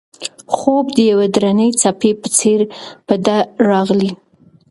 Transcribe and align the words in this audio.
خوب 0.55 0.85
د 0.97 0.99
یوې 1.11 1.27
درنې 1.35 1.67
څپې 1.81 2.11
په 2.21 2.27
څېر 2.37 2.61
په 3.07 3.15
ده 3.25 3.37
راغی. 3.67 4.09